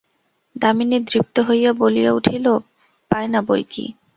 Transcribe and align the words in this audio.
দামিনী 0.55 0.97
দৃপ্ত 1.01 1.35
হইয়া 1.47 1.71
বলিয়া 1.73 2.11
উঠিল, 2.13 2.45
পায় 3.11 3.27
না 3.27 3.39
বৈকি! 3.47 3.85